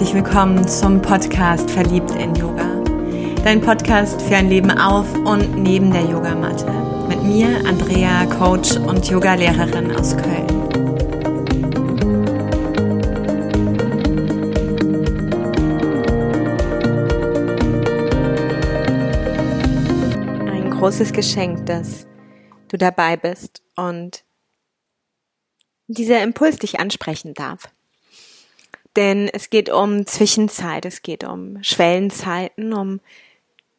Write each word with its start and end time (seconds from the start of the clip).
herzlich 0.00 0.24
willkommen 0.24 0.66
zum 0.66 1.02
Podcast 1.02 1.70
Verliebt 1.70 2.12
in 2.12 2.34
Yoga. 2.34 2.82
Dein 3.44 3.60
Podcast 3.60 4.22
für 4.22 4.36
ein 4.36 4.48
Leben 4.48 4.70
auf 4.70 5.12
und 5.12 5.62
neben 5.62 5.92
der 5.92 6.06
Yogamatte. 6.06 6.72
Mit 7.06 7.22
mir, 7.22 7.48
Andrea, 7.66 8.24
Coach 8.24 8.76
und 8.78 9.06
Yogalehrerin 9.10 9.94
aus 9.94 10.16
Köln. 10.16 10.48
Ein 20.48 20.70
großes 20.70 21.12
Geschenk, 21.12 21.66
dass 21.66 22.06
du 22.68 22.78
dabei 22.78 23.18
bist 23.18 23.62
und 23.76 24.24
dieser 25.88 26.22
Impuls 26.22 26.58
dich 26.58 26.80
ansprechen 26.80 27.34
darf. 27.34 27.70
Denn 28.96 29.28
es 29.28 29.50
geht 29.50 29.70
um 29.70 30.06
Zwischenzeit, 30.06 30.84
es 30.84 31.02
geht 31.02 31.24
um 31.24 31.62
Schwellenzeiten, 31.62 32.72
um 32.72 33.00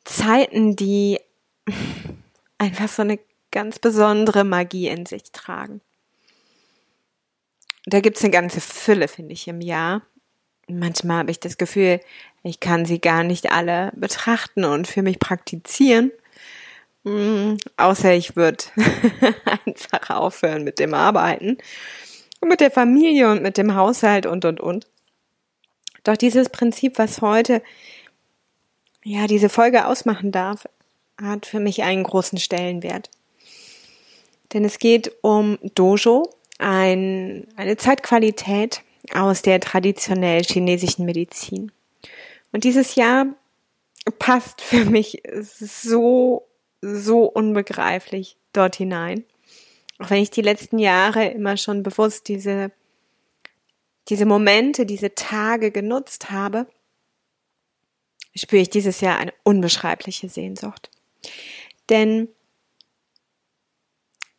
Zeiten, 0.06 0.76
die 0.76 1.20
einfach 2.58 2.88
so 2.88 3.02
eine 3.02 3.20
ganz 3.52 3.80
besondere 3.80 4.44
Magie 4.44 4.88
in 4.88 5.06
sich 5.06 5.32
tragen. 5.32 5.82
Da 7.86 8.00
gibt's 8.00 8.24
eine 8.24 8.32
ganze 8.32 8.62
Fülle, 8.62 9.08
finde 9.08 9.34
ich, 9.34 9.48
im 9.48 9.62
Jahr. 9.62 10.04
Manchmal 10.68 11.20
habe 11.20 11.32
ich 11.32 11.40
das 11.40 11.58
Gefühl, 11.58 12.00
ich 12.44 12.60
kann 12.60 12.86
sie 12.86 13.00
gar 13.00 13.24
nicht 13.24 13.52
alle 13.52 13.92
betrachten 13.96 14.64
und 14.64 14.88
für 14.88 15.02
mich 15.02 15.20
praktizieren. 15.20 16.12
Mm, 17.04 17.56
außer 17.78 18.14
ich 18.14 18.36
würde 18.36 18.64
einfach 19.66 20.10
aufhören 20.12 20.64
mit 20.64 20.80
dem 20.80 20.94
Arbeiten 20.94 21.58
und 22.40 22.50
mit 22.50 22.62
der 22.62 22.72
Familie 22.72 23.32
und 23.32 23.42
mit 23.42 23.58
dem 23.58 23.76
Haushalt 23.76 24.26
und, 24.26 24.46
und, 24.46 24.60
und. 24.60 24.88
Doch 26.04 26.18
dieses 26.18 26.50
Prinzip, 26.50 26.98
was 26.98 27.22
heute 27.22 27.62
ja 29.04 29.28
diese 29.28 29.50
Folge 29.50 29.88
ausmachen 29.88 30.32
darf, 30.32 30.68
hat 31.22 31.46
für 31.46 31.60
mich 31.60 31.84
einen 31.84 32.04
großen 32.04 32.40
Stellenwert. 32.40 33.10
Denn 34.54 34.66
es 34.66 34.80
geht 34.80 35.12
um 35.22 35.58
Dojo, 35.76 36.30
ein, 36.58 37.48
eine 37.56 37.78
Zeitqualität 37.78 38.84
aus 39.14 39.42
der 39.42 39.60
traditionell 39.60 40.44
chinesischen 40.44 41.06
Medizin. 41.06 41.72
Und 42.52 42.64
dieses 42.64 42.96
Jahr 42.96 43.28
passt 44.20 44.62
für 44.62 44.86
mich 44.86 45.24
so, 45.40 46.48
so 46.82 47.24
unbegreiflich 47.26 48.38
dort 48.54 48.76
hinein. 48.76 49.24
Auch 50.00 50.10
wenn 50.10 50.22
ich 50.22 50.32
die 50.32 50.42
letzten 50.42 50.80
Jahre 50.80 51.26
immer 51.28 51.58
schon 51.58 51.84
bewusst 51.84 52.28
diese 52.28 52.72
diese 54.10 54.26
Momente, 54.26 54.86
diese 54.86 55.14
Tage 55.16 55.72
genutzt 55.72 56.32
habe, 56.32 56.68
spüre 58.36 58.62
ich 58.62 58.70
dieses 58.70 59.02
Jahr 59.02 59.18
eine 59.18 59.34
unbeschreibliche 59.44 60.30
Sehnsucht. 60.30 60.90
Denn 61.90 62.30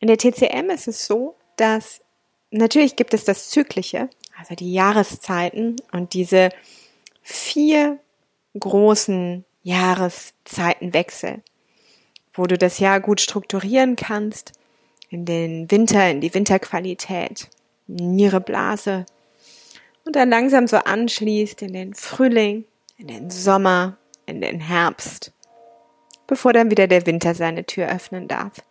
in 0.00 0.08
der 0.08 0.18
TCM 0.18 0.70
ist 0.70 0.88
es 0.88 1.06
so, 1.06 1.36
dass 1.56 2.00
natürlich 2.50 2.96
gibt 2.96 3.14
es 3.14 3.24
das 3.24 3.50
Zyklische, 3.50 4.10
also 4.38 4.54
die 4.54 4.72
Jahreszeiten 4.72 5.76
und 5.92 6.14
diese 6.14 6.50
vier 7.22 8.00
großen 8.58 9.44
Jahreszeitenwechsel, 9.62 11.42
wo 12.34 12.46
du 12.46 12.58
das 12.58 12.78
Jahr 12.78 13.00
gut 13.00 13.20
strukturieren 13.20 13.96
kannst, 13.96 14.52
in 15.10 15.26
den 15.26 15.70
Winter, 15.70 16.10
in 16.10 16.22
die 16.22 16.32
Winterqualität, 16.32 17.48
Niere, 17.86 18.40
Blase, 18.40 19.04
und 20.04 20.16
dann 20.16 20.30
langsam 20.30 20.66
so 20.66 20.76
anschließt 20.76 21.62
in 21.62 21.72
den 21.72 21.94
Frühling, 21.94 22.64
in 22.98 23.08
den 23.08 23.30
Sommer, 23.30 23.98
in 24.26 24.40
den 24.40 24.60
Herbst, 24.60 25.32
bevor 26.26 26.52
dann 26.52 26.70
wieder 26.70 26.86
der 26.86 27.06
Winter 27.06 27.34
seine 27.34 27.64
Tür 27.64 27.88
öffnen 27.88 28.28
darf. 28.28 28.62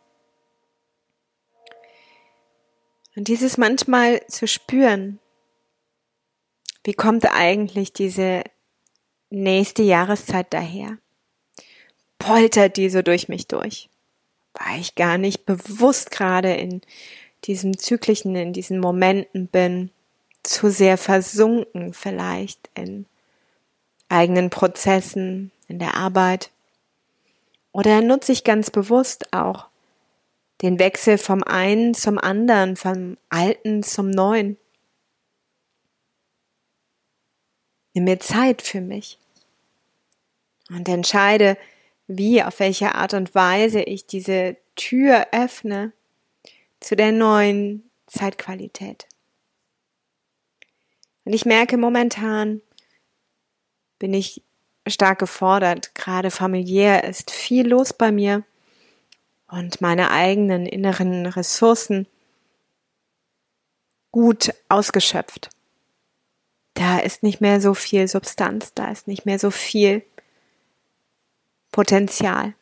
Und 3.16 3.28
dieses 3.28 3.58
manchmal 3.58 4.26
zu 4.28 4.48
spüren, 4.48 5.20
wie 6.84 6.94
kommt 6.94 7.26
eigentlich 7.32 7.94
diese 7.94 8.44
nächste 9.30 9.84
Jahreszeit 9.84 10.48
daher? 10.52 10.98
Poltert 12.18 12.78
die 12.78 12.90
so 12.90 13.02
durch 13.02 13.28
mich 13.28 13.48
durch? 13.48 13.90
Weil 14.54 14.80
ich 14.80 14.96
gar 14.96 15.18
nicht 15.18 15.46
bewusst 15.46 16.12
gerade 16.12 16.54
in 16.54 16.82
diesem 17.44 17.78
zyklischen, 17.78 18.36
in 18.36 18.54
diesen 18.54 18.80
Momenten 18.80 19.48
bin, 19.48 19.92
zu 20.44 20.70
sehr 20.72 20.98
versunken 20.98 21.94
vielleicht 21.94 22.70
in 22.74 23.06
eigenen 24.10 24.50
Prozessen, 24.50 25.52
in 25.68 25.80
der 25.80 25.96
Arbeit. 25.96 26.52
Oder 27.72 28.02
nutze 28.02 28.32
ich 28.32 28.44
ganz 28.44 28.70
bewusst 28.70 29.34
auch 29.34 29.68
den 30.62 30.80
Wechsel 30.80 31.18
vom 31.18 31.44
einen 31.44 31.94
zum 31.94 32.18
anderen, 32.18 32.76
vom 32.76 33.18
alten 33.30 33.84
zum 33.84 34.10
neuen. 34.10 34.58
Nimm 37.94 38.04
mir 38.06 38.20
Zeit 38.20 38.62
für 38.62 38.82
mich 38.82 39.18
und 40.70 40.88
entscheide, 40.88 41.58
wie, 42.08 42.44
auf 42.44 42.60
welche 42.60 42.96
Art 42.96 43.14
und 43.14 43.34
Weise 43.36 43.82
ich 43.82 44.06
diese 44.06 44.58
Tür 44.76 45.28
öffne 45.32 45.94
zu 46.80 46.96
der 46.96 47.12
neuen 47.12 47.90
Zeitqualität. 48.08 49.08
Und 51.32 51.36
ich 51.36 51.46
merke 51.46 51.78
momentan, 51.78 52.62
bin 54.00 54.14
ich 54.14 54.44
stark 54.86 55.20
gefordert. 55.20 55.96
Gerade 55.96 56.30
familiär 56.30 57.06
ist 57.06 57.32
viel 57.32 57.70
los 57.70 57.94
bei 57.94 58.12
mir 58.12 58.44
und 59.48 59.80
meine 59.80 60.12
eigenen 60.12 60.66
inneren 60.66 61.26
Ressourcen 61.26 62.06
gut 64.12 64.54
ausgeschöpft. 64.68 65.50
Da 66.74 67.00
ist 67.00 67.24
nicht 67.24 67.40
mehr 67.40 67.62
so 67.62 67.76
viel 67.76 68.10
Substanz, 68.10 68.74
da 68.74 68.92
ist 68.92 69.08
nicht 69.08 69.26
mehr 69.26 69.40
so 69.40 69.52
viel 69.52 70.04
Potenzial. 71.72 72.56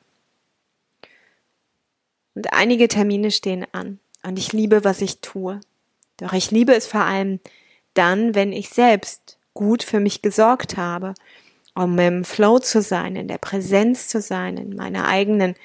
Und 2.35 2.53
einige 2.53 2.87
Termine 2.87 3.31
stehen 3.31 3.65
an 3.71 3.99
und 4.21 4.37
ich 4.37 4.53
liebe, 4.53 4.83
was 4.83 5.01
ich 5.01 5.21
tue. 5.21 5.59
Doch 6.17 6.33
ich 6.33 6.51
liebe 6.51 6.75
es 6.75 6.85
vor 6.85 7.01
allem, 7.01 7.39
dann, 7.99 8.33
wenn 8.33 8.53
ich 8.53 8.69
selbst 8.69 9.37
gut 9.53 9.83
für 9.83 9.99
mich 9.99 10.21
gesorgt 10.21 10.77
habe, 10.77 11.15
um 11.75 11.99
im 11.99 12.23
Flow 12.23 12.59
zu 12.59 12.81
sein, 12.81 13.17
in 13.17 13.27
der 13.27 13.37
Präsenz 13.37 14.07
zu 14.07 14.21
sein, 14.21 14.55
in 14.55 14.73
meiner 14.77 15.05
eigenen 15.05 15.55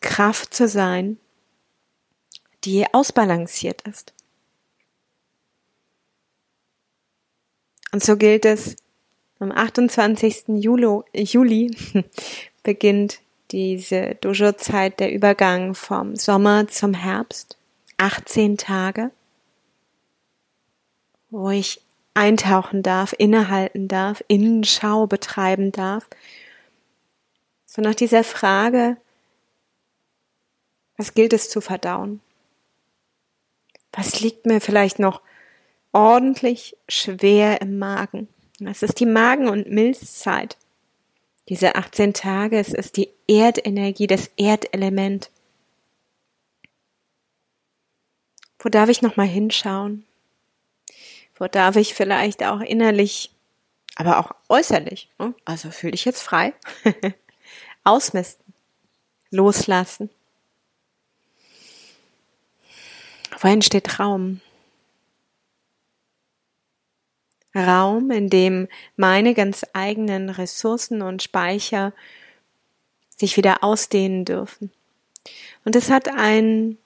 Kraft 0.00 0.54
zu 0.54 0.66
sein, 0.66 1.18
die 2.64 2.86
ausbalanciert 2.94 3.82
ist. 3.82 4.14
Und 7.92 8.02
so 8.02 8.16
gilt 8.16 8.46
es, 8.46 8.76
am 9.38 9.52
28. 9.52 10.44
Juli, 10.48 11.02
Juli 11.12 11.76
beginnt 12.62 13.20
diese 13.50 14.14
Dojo-Zeit, 14.22 15.00
der 15.00 15.12
Übergang 15.12 15.74
vom 15.74 16.16
Sommer 16.16 16.66
zum 16.68 16.94
Herbst. 16.94 17.58
18 17.98 18.56
Tage 18.56 19.10
wo 21.32 21.48
ich 21.48 21.80
eintauchen 22.14 22.82
darf, 22.82 23.14
innehalten 23.16 23.88
darf, 23.88 24.22
Innenschau 24.28 25.06
betreiben 25.06 25.72
darf. 25.72 26.06
So 27.64 27.80
nach 27.80 27.94
dieser 27.94 28.22
Frage, 28.22 28.98
was 30.98 31.14
gilt 31.14 31.32
es 31.32 31.48
zu 31.48 31.62
verdauen? 31.62 32.20
Was 33.92 34.20
liegt 34.20 34.44
mir 34.44 34.60
vielleicht 34.60 34.98
noch 34.98 35.22
ordentlich 35.92 36.76
schwer 36.86 37.62
im 37.62 37.78
Magen? 37.78 38.28
Es 38.64 38.82
ist 38.82 39.00
die 39.00 39.06
Magen- 39.06 39.48
und 39.48 39.70
Milzzeit. 39.70 40.58
Diese 41.48 41.74
18 41.74 42.12
Tage, 42.12 42.58
es 42.58 42.74
ist 42.74 42.98
die 42.98 43.08
Erdenergie, 43.26 44.06
das 44.06 44.30
Erdelement. 44.36 45.30
Wo 48.58 48.68
darf 48.68 48.90
ich 48.90 49.00
nochmal 49.00 49.26
hinschauen? 49.26 50.04
Wo 51.42 51.48
darf 51.48 51.74
ich 51.74 51.94
vielleicht 51.94 52.44
auch 52.44 52.60
innerlich, 52.60 53.32
aber 53.96 54.20
auch 54.20 54.30
äußerlich, 54.48 55.10
ne? 55.18 55.34
also 55.44 55.72
fühle 55.72 55.90
dich 55.90 56.04
jetzt 56.04 56.22
frei, 56.22 56.54
ausmisten, 57.82 58.54
loslassen. 59.30 60.08
Wo 63.40 63.48
entsteht 63.48 63.98
Raum? 63.98 64.40
Raum, 67.56 68.12
in 68.12 68.30
dem 68.30 68.68
meine 68.94 69.34
ganz 69.34 69.66
eigenen 69.72 70.30
Ressourcen 70.30 71.02
und 71.02 71.24
Speicher 71.24 71.92
sich 73.16 73.36
wieder 73.36 73.64
ausdehnen 73.64 74.24
dürfen. 74.24 74.70
Und 75.64 75.74
es 75.74 75.90
hat 75.90 76.06
einen 76.06 76.78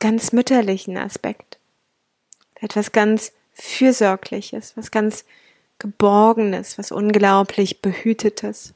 ganz 0.00 0.32
mütterlichen 0.32 0.96
Aspekt. 0.96 1.60
Etwas 2.60 2.90
ganz 2.90 3.30
Fürsorgliches, 3.54 4.76
was 4.76 4.90
ganz 4.90 5.24
Geborgenes, 5.78 6.78
was 6.78 6.92
unglaublich 6.92 7.80
Behütetes, 7.82 8.72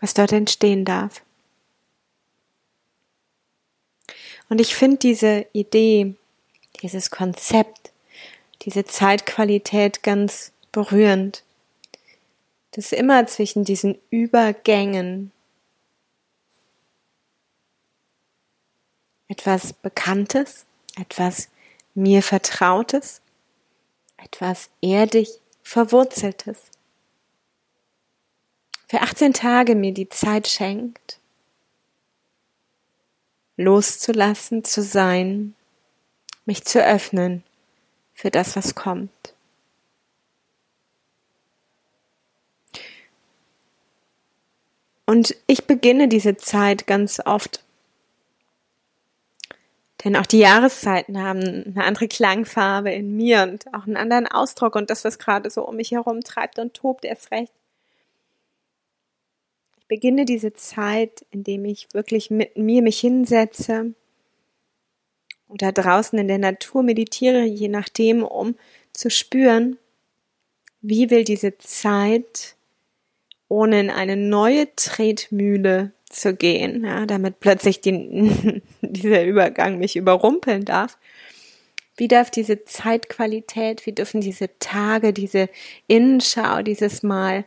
was 0.00 0.14
dort 0.14 0.32
entstehen 0.32 0.84
darf. 0.84 1.22
Und 4.48 4.60
ich 4.60 4.74
finde 4.74 4.98
diese 4.98 5.46
Idee, 5.52 6.14
dieses 6.82 7.10
Konzept, 7.10 7.92
diese 8.62 8.84
Zeitqualität 8.84 10.02
ganz 10.02 10.52
berührend, 10.72 11.42
dass 12.72 12.92
immer 12.92 13.26
zwischen 13.26 13.64
diesen 13.64 13.98
Übergängen 14.10 15.32
etwas 19.28 19.72
Bekanntes, 19.72 20.64
etwas 20.96 21.48
mir 21.94 22.22
Vertrautes, 22.22 23.20
etwas 24.16 24.70
erdig 24.80 25.40
Verwurzeltes. 25.62 26.58
Für 28.86 29.00
18 29.00 29.32
Tage 29.32 29.74
mir 29.74 29.94
die 29.94 30.08
Zeit 30.08 30.46
schenkt, 30.46 31.18
loszulassen, 33.56 34.64
zu 34.64 34.82
sein, 34.82 35.54
mich 36.44 36.64
zu 36.64 36.84
öffnen 36.84 37.42
für 38.12 38.30
das, 38.30 38.56
was 38.56 38.74
kommt. 38.74 39.34
Und 45.06 45.36
ich 45.46 45.66
beginne 45.66 46.08
diese 46.08 46.36
Zeit 46.36 46.86
ganz 46.86 47.20
oft 47.24 47.62
denn 50.04 50.16
auch 50.16 50.26
die 50.26 50.38
Jahreszeiten 50.38 51.20
haben 51.20 51.40
eine 51.40 51.84
andere 51.84 52.08
Klangfarbe 52.08 52.92
in 52.92 53.16
mir 53.16 53.42
und 53.42 53.72
auch 53.72 53.86
einen 53.86 53.96
anderen 53.96 54.26
Ausdruck 54.26 54.76
und 54.76 54.90
das, 54.90 55.04
was 55.04 55.18
gerade 55.18 55.48
so 55.50 55.66
um 55.66 55.76
mich 55.76 55.92
herum 55.92 56.20
treibt 56.20 56.58
und 56.58 56.74
tobt, 56.74 57.06
erst 57.06 57.30
recht. 57.30 57.52
Ich 59.78 59.86
beginne 59.88 60.26
diese 60.26 60.52
Zeit, 60.52 61.24
indem 61.30 61.64
ich 61.64 61.88
wirklich 61.94 62.30
mit 62.30 62.58
mir 62.58 62.82
mich 62.82 63.00
hinsetze 63.00 63.94
oder 65.48 65.72
draußen 65.72 66.18
in 66.18 66.28
der 66.28 66.38
Natur 66.38 66.82
meditiere, 66.82 67.44
je 67.44 67.68
nachdem, 67.68 68.22
um 68.22 68.56
zu 68.92 69.10
spüren, 69.10 69.78
wie 70.82 71.08
will 71.08 71.24
diese 71.24 71.56
Zeit 71.56 72.56
ohne 73.48 73.80
in 73.80 73.90
eine 73.90 74.16
neue 74.16 74.74
Tretmühle 74.76 75.92
zu 76.14 76.34
gehen, 76.34 76.84
ja, 76.84 77.06
damit 77.06 77.40
plötzlich 77.40 77.80
die, 77.80 78.62
dieser 78.80 79.24
Übergang 79.24 79.78
mich 79.78 79.96
überrumpeln 79.96 80.64
darf. 80.64 80.98
Wie 81.96 82.08
darf 82.08 82.30
diese 82.30 82.64
Zeitqualität, 82.64 83.86
wie 83.86 83.92
dürfen 83.92 84.20
diese 84.20 84.50
Tage, 84.58 85.12
diese 85.12 85.48
Innenschau, 85.86 86.62
dieses 86.62 87.02
Mal 87.02 87.44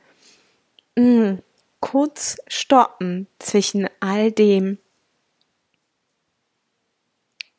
mh, 0.95 1.03
mm, 1.03 1.43
kurz 1.79 2.37
stoppen 2.47 3.27
zwischen 3.39 3.89
all 3.99 4.31
dem 4.31 4.77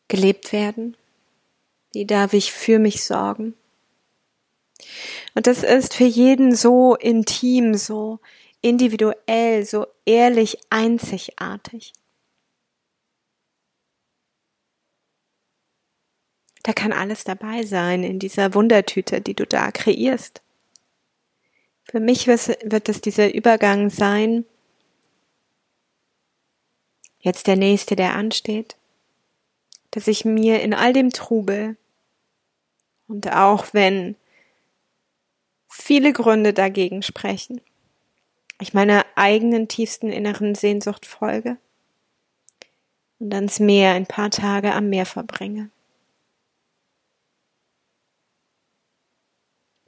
gelebt 0.09 0.53
werden? 0.53 0.97
Wie 1.93 2.07
darf 2.07 2.33
ich 2.33 2.53
für 2.53 2.79
mich 2.79 3.05
sorgen? 3.05 3.55
Und 5.35 5.47
das 5.47 5.63
ist 5.63 5.95
für 5.95 6.05
jeden 6.05 6.55
so 6.55 6.95
intim, 6.95 7.75
so 7.75 8.19
individuell, 8.61 9.65
so 9.65 9.87
ehrlich 10.05 10.59
einzigartig. 10.71 11.93
Da 16.63 16.73
kann 16.73 16.93
alles 16.93 17.25
dabei 17.25 17.65
sein 17.65 18.05
in 18.05 18.19
dieser 18.19 18.55
Wundertüte, 18.55 19.21
die 19.21 19.35
du 19.35 19.47
da 19.47 19.71
kreierst. 19.71 20.43
Für 21.85 22.01
mich 22.01 22.27
wird 22.27 22.89
es 22.89 23.01
dieser 23.01 23.33
Übergang 23.33 23.89
sein, 23.89 24.45
jetzt 27.21 27.47
der 27.47 27.57
nächste, 27.57 27.97
der 27.97 28.15
ansteht, 28.15 28.77
dass 29.93 30.07
ich 30.07 30.25
mir 30.25 30.61
in 30.61 30.75
all 30.75 30.93
dem 30.93 31.11
Trubel 31.11 31.77
und 33.07 33.33
auch 33.33 33.73
wenn 33.73 34.17
viele 35.69 36.13
Gründe 36.13 36.53
dagegen 36.53 37.03
sprechen, 37.03 37.63
ich 38.61 38.75
meiner 38.75 39.07
eigenen 39.15 39.69
tiefsten 39.69 40.11
inneren 40.11 40.55
Sehnsucht 40.55 41.07
folge 41.07 41.57
und 43.19 43.33
ans 43.35 43.61
Meer 43.61 43.93
ein 43.93 44.07
paar 44.07 44.31
Tage 44.31 44.75
am 44.75 44.89
Meer 44.91 45.07
verbringe. 45.07 45.71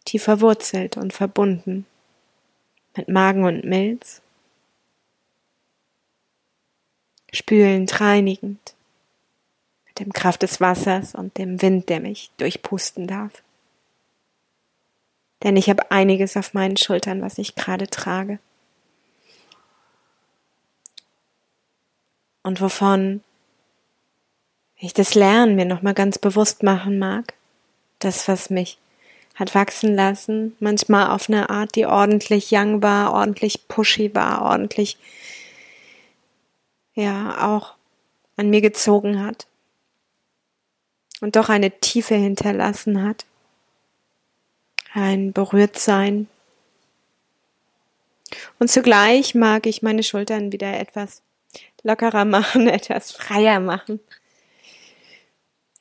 Tief 0.04 0.22
verwurzelt 0.24 0.96
und 0.96 1.12
verbunden 1.12 1.86
mit 2.96 3.08
Magen 3.08 3.44
und 3.44 3.64
Milz, 3.64 4.20
spülend, 7.32 8.00
reinigend, 8.00 8.74
mit 9.86 10.00
dem 10.00 10.12
Kraft 10.12 10.42
des 10.42 10.60
Wassers 10.60 11.14
und 11.14 11.38
dem 11.38 11.62
Wind, 11.62 11.88
der 11.88 12.00
mich 12.00 12.30
durchpusten 12.36 13.06
darf. 13.06 13.42
Denn 15.42 15.56
ich 15.56 15.70
habe 15.70 15.90
einiges 15.90 16.36
auf 16.36 16.54
meinen 16.54 16.76
Schultern, 16.76 17.22
was 17.22 17.38
ich 17.38 17.54
gerade 17.54 17.86
trage. 17.86 18.38
Und 22.42 22.60
wovon 22.60 23.22
ich 24.76 24.94
das 24.94 25.14
Lernen 25.14 25.56
mir 25.56 25.66
nochmal 25.66 25.94
ganz 25.94 26.18
bewusst 26.18 26.62
machen 26.62 26.98
mag. 26.98 27.34
Das, 27.98 28.28
was 28.28 28.48
mich 28.48 28.78
hat 29.34 29.54
wachsen 29.54 29.94
lassen, 29.94 30.56
manchmal 30.58 31.10
auf 31.10 31.28
eine 31.28 31.50
Art, 31.50 31.74
die 31.74 31.86
ordentlich 31.86 32.50
young 32.50 32.82
war, 32.82 33.12
ordentlich 33.12 33.68
pushy 33.68 34.14
war, 34.14 34.42
ordentlich, 34.42 34.98
ja, 36.94 37.46
auch 37.46 37.74
an 38.36 38.50
mir 38.50 38.60
gezogen 38.60 39.22
hat 39.22 39.46
und 41.20 41.36
doch 41.36 41.48
eine 41.48 41.70
Tiefe 41.70 42.14
hinterlassen 42.14 43.02
hat, 43.02 43.24
ein 44.92 45.32
Berührtsein. 45.32 46.28
Und 48.58 48.70
zugleich 48.70 49.34
mag 49.34 49.66
ich 49.66 49.82
meine 49.82 50.02
Schultern 50.02 50.52
wieder 50.52 50.78
etwas 50.78 51.22
lockerer 51.82 52.24
machen, 52.24 52.68
etwas 52.68 53.12
freier 53.12 53.60
machen. 53.60 54.00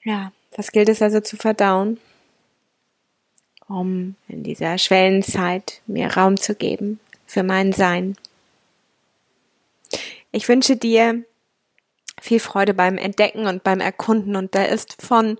Ja, 0.03 0.32
das 0.51 0.72
gilt 0.72 0.89
es 0.89 1.01
also 1.01 1.20
zu 1.20 1.38
verdauen, 1.38 2.00
um 3.67 4.15
in 4.27 4.43
dieser 4.43 4.77
Schwellenzeit 4.77 5.82
mir 5.88 6.15
Raum 6.15 6.38
zu 6.38 6.55
geben 6.55 7.00
für 7.25 7.43
mein 7.43 7.74
Sein. 7.74 8.15
Ich 10.32 10.48
wünsche 10.48 10.75
dir 10.75 11.24
viel 12.22 12.39
Freude 12.39 12.74
beim 12.74 12.98
Entdecken 12.98 13.48
und 13.48 13.63
beim 13.63 13.79
Erkunden 13.79 14.36
und 14.36 14.55
da 14.55 14.63
ist 14.63 15.01
von 15.01 15.38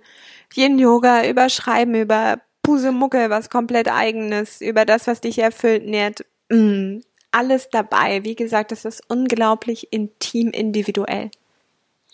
Yin 0.56 0.80
Yoga 0.80 1.28
über 1.28 1.50
Schreiben, 1.50 1.96
über 1.96 2.40
Pusemucke, 2.64 3.30
was 3.30 3.50
komplett 3.50 3.88
eigenes, 3.88 4.62
über 4.62 4.86
das, 4.86 5.08
was 5.08 5.22
dich 5.22 5.40
erfüllt, 5.40 5.86
nährt, 5.86 6.26
mm, 6.50 7.00
alles 7.32 7.70
dabei. 7.70 8.24
Wie 8.24 8.36
gesagt, 8.36 8.72
es 8.72 8.86
ist 8.86 9.04
unglaublich 9.08 9.92
intim, 9.92 10.50
individuell. 10.52 11.32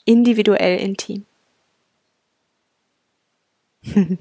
Individuell 0.06 0.80
intim. 0.80 1.26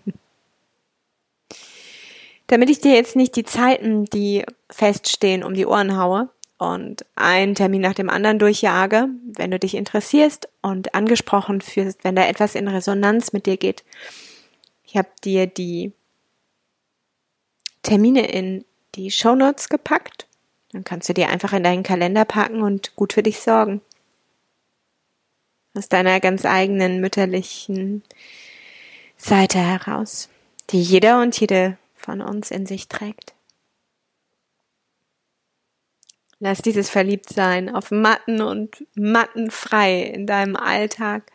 Damit 2.47 2.71
ich 2.71 2.81
dir 2.81 2.95
jetzt 2.95 3.17
nicht 3.17 3.37
die 3.37 3.45
Zeiten, 3.45 4.05
die 4.07 4.45
feststehen, 4.71 5.43
um 5.43 5.55
die 5.55 5.67
Ohren 5.67 5.97
haue 5.97 6.29
und 6.59 7.05
einen 7.17 7.55
Termin 7.55 7.81
nach 7.81 7.95
dem 7.95 8.11
anderen 8.11 8.39
durchjage, 8.39 9.09
wenn 9.25 9.51
du 9.51 9.59
dich 9.59 9.75
interessierst 9.75 10.49
und 10.63 10.95
angesprochen 10.95 11.61
fühlst, 11.63 12.05
wenn 12.05 12.17
da 12.17 12.27
etwas 12.27 12.55
in 12.55 12.69
Resonanz 12.69 13.33
mit 13.33 13.47
dir 13.47 13.57
geht. 13.57 13.83
Ich 14.85 14.97
habe 14.97 15.09
dir 15.25 15.47
die 15.47 15.93
Termine 17.83 18.27
in 18.27 18.65
die 18.95 19.11
Show 19.11 19.35
Notes 19.35 19.69
gepackt 19.69 20.27
dann 20.75 20.83
kannst 20.83 21.09
du 21.09 21.15
dir 21.15 21.29
einfach 21.29 21.53
in 21.53 21.63
deinen 21.63 21.85
Kalender 21.85 22.25
packen 22.25 22.61
und 22.61 22.97
gut 22.97 23.13
für 23.13 23.23
dich 23.23 23.39
sorgen. 23.39 23.81
Aus 25.77 25.89
deiner 25.89 26.19
ganz 26.19 26.45
eigenen 26.45 27.01
mütterlichen 27.01 28.03
Seite 29.17 29.59
heraus, 29.59 30.29
die 30.71 30.83
jeder 30.83 31.23
und 31.23 31.39
jede 31.39 31.79
von 31.95 32.21
uns 32.21 32.51
in 32.51 32.67
sich 32.67 32.89
trägt. 32.89 33.35
Lass 36.41 36.61
dieses 36.61 36.91
Verliebtsein 36.91 37.73
auf 37.73 37.93
Matten 37.93 38.43
und 38.43 38.85
Matten 38.97 39.53
frei 39.53 40.03
in 40.03 40.27
deinem 40.27 40.57
Alltag 40.57 41.31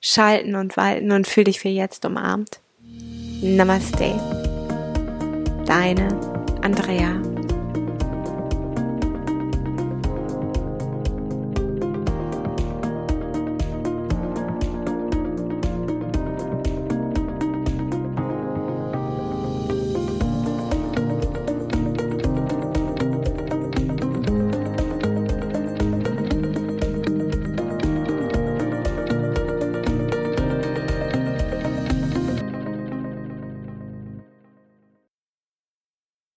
schalten 0.00 0.54
und 0.54 0.76
walten 0.76 1.10
und 1.10 1.26
fühl 1.26 1.44
dich 1.44 1.58
für 1.58 1.68
jetzt 1.68 2.04
umarmt. 2.04 2.60
Namaste. 3.42 4.14
Deine 5.66 6.08
Andrea. 6.62 7.35